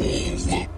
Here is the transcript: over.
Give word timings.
over. 0.00 0.77